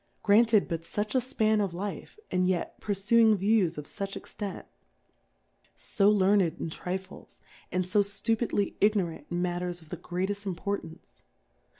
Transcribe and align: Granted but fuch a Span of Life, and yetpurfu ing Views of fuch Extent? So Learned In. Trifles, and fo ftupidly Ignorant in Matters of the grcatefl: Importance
Granted 0.23 0.67
but 0.67 0.81
fuch 0.81 1.13
a 1.13 1.21
Span 1.21 1.61
of 1.61 1.75
Life, 1.75 2.17
and 2.31 2.47
yetpurfu 2.47 3.19
ing 3.19 3.37
Views 3.37 3.77
of 3.77 3.85
fuch 3.85 4.15
Extent? 4.15 4.65
So 5.77 6.09
Learned 6.09 6.41
In. 6.59 6.71
Trifles, 6.71 7.39
and 7.71 7.87
fo 7.87 7.99
ftupidly 7.99 8.73
Ignorant 8.81 9.27
in 9.29 9.43
Matters 9.43 9.79
of 9.79 9.89
the 9.89 9.97
grcatefl: 9.97 10.47
Importance 10.47 11.21